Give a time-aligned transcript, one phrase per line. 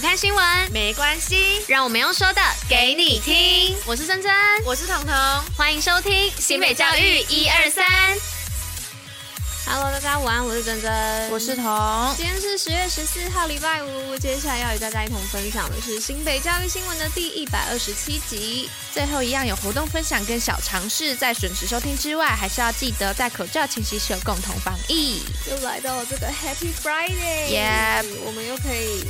[0.00, 3.76] 不看新闻没关系，让我们用说的给你听。
[3.84, 4.32] 我是珍珍，
[4.64, 5.14] 我是彤彤，
[5.54, 7.84] 欢迎收听新北教育一二三。
[9.66, 12.14] Hello，大家午安，我是珍珍，我是彤。
[12.16, 14.16] 今天是十月十四号，礼拜五。
[14.16, 18.70] 接下来要与大家一同分享的是新北教育新闻的第一百二十七集。
[18.94, 25.20] 最后一样有活动分享跟小尝试，在准时收听之外，还是要记得戴口罩、勤洗手，共同防疫。
[25.50, 28.02] 又来到了这个 Happy Friday，耶！
[28.24, 29.04] 我们又可以。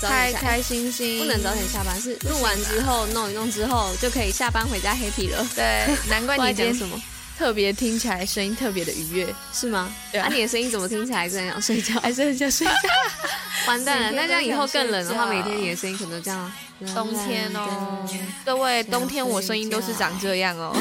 [0.00, 5.46] 开开心心，不能早点下班，是录完之后弄一弄之后就可以下班回家 happy 了。
[5.54, 7.00] 对，难怪你今天什么。
[7.36, 9.92] 特别听起来声音特别的愉悦，是吗？
[10.12, 12.72] 对啊，你的声音怎么听起来真的想睡觉， 还是很想睡觉？
[13.66, 16.52] 完蛋了， 那这样以后更冷的话，每天你的声音可能这样。
[16.94, 18.06] 冬天哦，
[18.44, 20.72] 各位，冬天我声音都是长这样哦，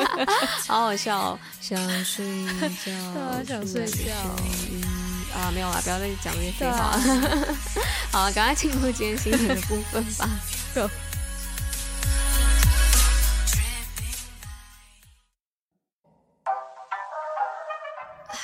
[0.66, 2.26] 好好笑哦，想睡
[2.84, 2.92] 觉，
[3.46, 4.95] 想睡觉。
[5.36, 6.84] 啊，没有啦，不要再讲这些废话了。
[6.86, 7.00] 啊、
[8.10, 10.28] 好，赶快进入今天新闻的部分吧。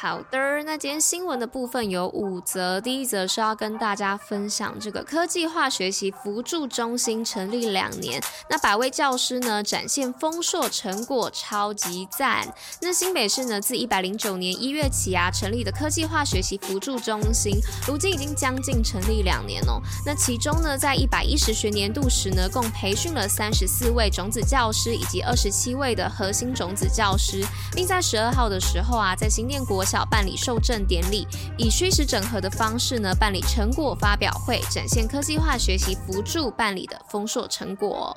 [0.02, 2.80] 好的，那今天新闻的部分有五则。
[2.80, 12.52] 第一则是要跟大家分享这个科技化学习辅助中心成立两年，那百位教师呢展现丰硕成果，超级赞。
[12.80, 19.80] 那新北市呢自一百零九年一月起啊成立的科技化学习辅助中心，如今已经将近成立两年哦。
[20.04, 31.26] 那其中呢在一百一十学年度时呢，共培训了三十四位种子教师以及二十七位的核心种子教师，并在十二号的时候啊在新店国小办理受证典礼，
[31.58, 38.16] 以虚实整合的方式呢办理成果发表会，展现科技化学习辅助办理的丰硕成果。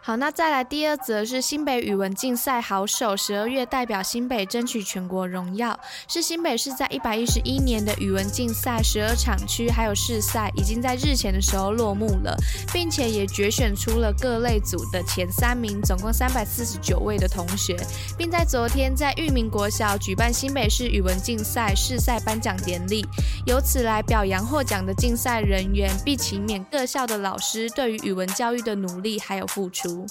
[0.00, 12.34] 好，那再来第二则是新北语文竞赛好手，十二月代表新北争取全国荣耀，是新北市在一百一十一年的语文竞赛十二场区还有市赛，已经在日前的时候落幕了，
[12.72, 17.76] 并且也决选出了各类组的前三名，总共三百四十九位的同学，
[18.16, 23.04] 并在昨天在裕民国小举办新北市语文竞赛市赛颁奖典礼，
[23.44, 29.87] 由此来表扬获奖的竞赛人员，并勤勉各校的老师对于语文教育的努力还有付出。
[29.88, 30.06] Sul.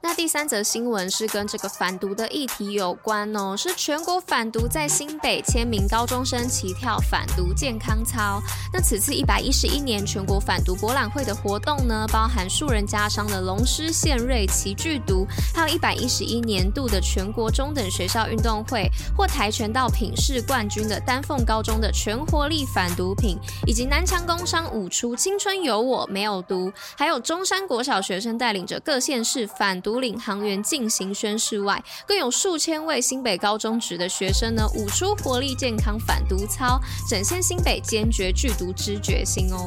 [0.00, 8.40] 那第三则新闻是跟这个反毒的议题有关哦，是全国反毒在新北千名高中生齐跳反毒健康操。
[8.72, 23.36] 那此次一百一十一年全国反毒博览会的活动呢，包含数人家商的龙狮献瑞齐聚毒，还有一百一十一年度的全国中等学校运动会获跆拳道品试冠军的丹凤高中的全活力反毒品，
[23.66, 29.87] 以及南强工商舞出青春有我没有毒，还有中山国小学生带领着各县市反毒。
[29.88, 36.78] 独领航员进行宣誓外，更有数千位新北高中职的学生呢，舞出活力健康反毒操，
[37.08, 39.66] 展现新北坚决拒毒之决心哦。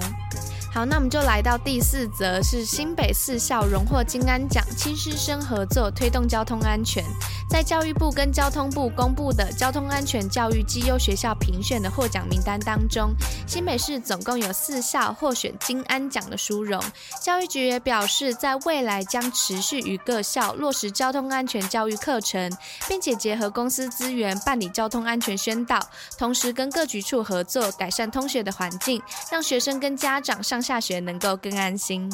[0.74, 7.04] 好，那我们就来到第四则，是新北四校荣获金安奖，亲师生合作推动交通安全。
[7.50, 13.14] 在教育部跟交通部公布的交通安全教育绩优学校评选的获奖名单当中，
[13.46, 16.82] 新北市总共有四校获选金安奖的殊荣。
[17.22, 22.50] 教育局也表示，在未来将持续与各校落实交通安全教育课程，
[22.88, 25.86] 并且结合公司资源办理交通安全宣导，
[26.18, 32.12] 同时跟各局处合作，改善通学的环境，让学生跟家长上下学能够更安心。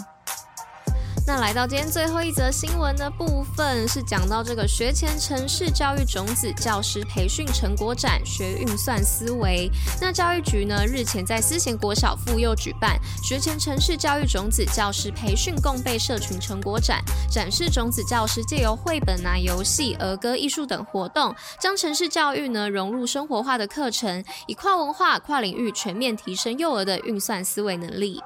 [1.30, 9.69] 那来到今天最后一则新闻的部分，是讲到这个学前城市教育种子教师培训成果展，学运算思维。
[10.00, 28.22] 那教育局呢，日前在思贤国小附幼举办学前城市教育种子教师培训共备社群成果展，展示种子教师借由绘本啊、游戏、儿歌、艺术等活动，将城市教育呢融入生活化的课程，以跨文化、跨领域全面提升幼儿的运算思维能力。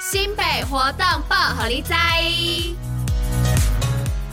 [0.00, 1.92] 新北活动报虎哩知。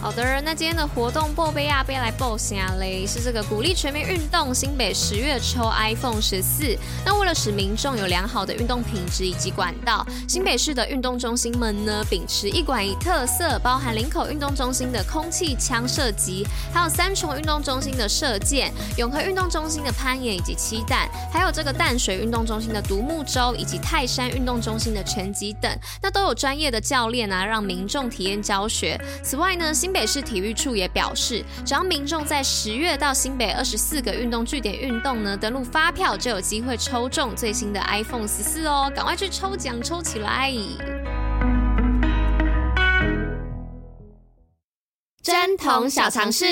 [0.08, 4.56] 好的，那今天的活动报备啊，杯来报下嘞，是这个鼓励全民运动。
[4.56, 25.70] 新北十月抽 iPhone 十四，那为了使民众有良好的运动品质以及管道，新北市的运动中心们呢，秉持一馆一特色，包含林口运动中心的空气枪射击，还有三重运动中心的射箭，永和运动中心的攀岩以及漆弹，还有这个淡水运动中心的独木舟以及泰山运动中心的拳击等，
[26.02, 28.98] 那都有专业的教练啊，让民众体验教学。
[29.22, 40.54] 此外呢，新北北市体育处也表示，只要民众在十月到新北二十四个运动据点运动呢，登录发票就有机会抽中最新的 iPhone 十四哦，赶快去抽奖抽起来！
[45.24, 46.46] 贞童小常识。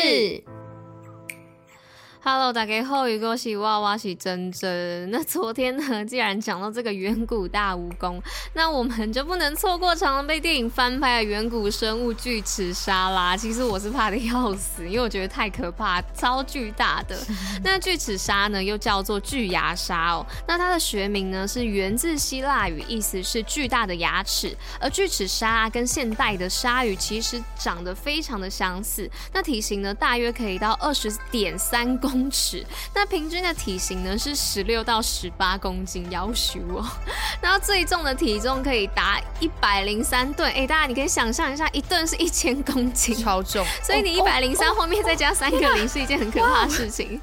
[2.27, 5.11] Hello，大家好，我是娃娃是珍珍。
[5.11, 8.19] 那昨天呢，既然讲到这个远古大蜈蚣，
[8.55, 13.37] 那我们就不能错过常常被电影翻拍的远古生物巨齿鲨啦。
[13.37, 17.15] 其实我是怕的要死，因为我觉得太可怕，超巨大的。
[17.63, 20.25] 那巨齿鲨呢，又叫做巨牙鲨哦。
[20.47, 24.57] 那它的学名呢，是源自希腊语，意思是巨大的牙齿。
[24.79, 32.14] 而巨齿鲨跟现代的鲨鱼其实长得非常的相似，那体型呢，大约可以到二十点三公。
[32.15, 36.81] 公尺，那平均的体型呢是十六到十八公斤，要许我。
[37.41, 43.65] 然后最重的体重可以达一百零三吨，哎，大家你可以想象一下，一吨是一千公斤，超重。
[43.83, 47.19] 所以你一百零三后面再加三个零，是一件很可怕的事情。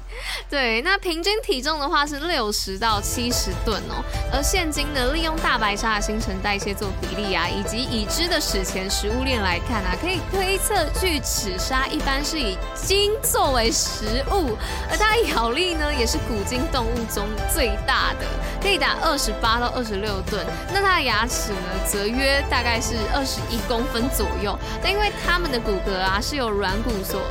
[0.47, 4.03] 对，那平均体重的话是六十到七十吨哦。
[4.31, 14.55] 而现今呢，利用大白鲨的新陈代谢做比例啊，以及已知的史前食物链来看啊，可以推测巨齿鲨一般是以鲸作为食物。
[14.89, 18.25] 而它的咬力呢，也是古今动物中最大的，
[18.61, 20.45] 可以达二十八到二十六吨。
[20.73, 24.57] 那它的牙齿呢，则约大概是二十一公分左右。
[24.81, 27.21] 但因为它们的骨骼啊，是由软骨所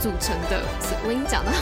[0.00, 0.60] 组成的，
[1.02, 1.52] 我跟你讲到。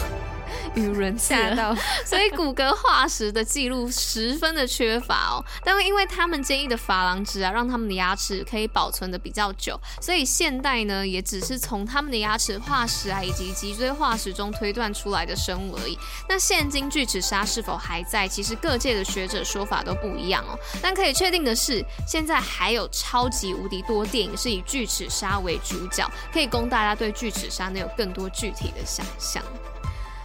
[0.74, 1.74] 语人吓到，
[2.06, 5.44] 所以骨骼化石的记录十分的缺乏哦。
[5.64, 15.98] 但因为他们坚毅的珐琅质啊，让他们的牙齿可以保存的比较久，所以现代呢，也只是从他们的牙齿化石啊，以及脊椎化石中推断出来的生物而已。
[16.28, 18.28] 那现今巨齿鲨是否还在？
[18.28, 20.58] 其实各界的学者说法都不一样哦。
[20.80, 29.42] 但可以确定的是，现在还有超级无敌多电影是以巨齿鲨为主角，可以供大家对巨齿鲨能有更多具体的想象。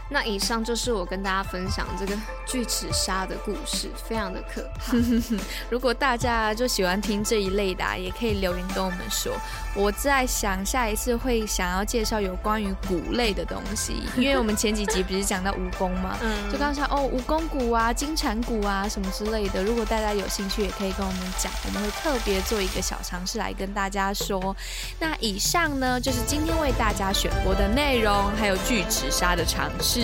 [0.09, 2.15] 那以上就是我跟大家分享这个
[2.47, 4.95] 锯齿鲨的故事，非常的可怕。
[5.69, 9.33] 如果大家就喜欢听这一类的啊，也可以留言跟我们说。
[9.75, 19.61] 我在想下一次会想要介绍有关于骨类的东西，因为我们前几集不是讲到蜈蚣吗，嗯，就刚才哦蜈蚣骨啊、金蝉骨啊什么之类的。
[19.63, 24.55] 如果大家有兴趣，也可以跟我们讲，我们会特别做一个小尝试来跟大家说。
[24.97, 29.94] 那以上呢，就是今天为大家选播的内容，还有锯齿鲨的尝试。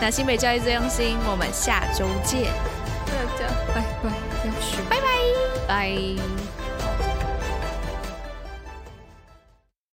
[0.00, 2.52] 那新北教育最用心，我们下周见。
[3.06, 4.10] 大家拜拜，
[4.44, 5.06] 要学，拜拜，
[5.66, 6.39] 拜。